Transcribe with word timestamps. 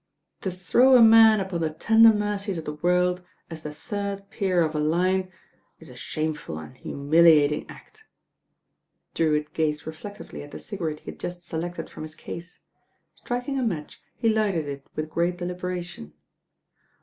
"To 0.41 0.49
throw 0.49 0.95
a 0.95 1.01
man 1.03 1.39
upon 1.39 1.61
the 1.61 1.69
tender 1.69 2.11
mercies 2.11 2.57
of 2.57 2.65
the 2.65 2.73
world 2.73 3.21
as 3.51 3.61
the 3.61 3.71
third 3.71 4.31
peer 4.31 4.61
of 4.61 4.73
a 4.73 4.79
line 4.79 5.31
is 5.77 5.89
a 5.89 5.95
shameful 5.95 6.57
and 6.57 6.75
humiliating 6.75 7.69
act." 7.69 8.05
Drewitt 9.13 9.53
gazed 9.53 9.85
reflectively 9.85 10.41
at 10.41 10.49
the 10.49 10.57
cigarette 10.57 11.01
he 11.01 11.11
had 11.11 11.19
just 11.19 11.43
selected 11.43 11.87
from 11.87 12.01
his 12.01 12.15
case. 12.15 12.61
Striking 13.13 13.59
a 13.59 13.63
match, 13.63 14.01
he 14.15 14.27
lighted 14.27 14.67
it 14.67 14.87
with 14.95 15.07
great 15.07 15.37
deliberation. 15.37 16.13